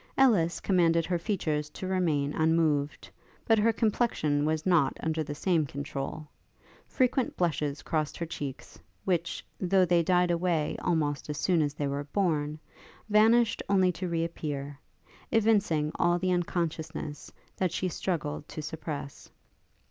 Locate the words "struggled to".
17.87-18.63